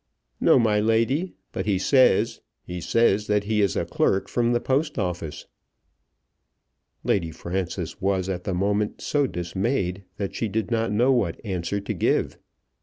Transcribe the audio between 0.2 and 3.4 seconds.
"No, my lady; but he says, he says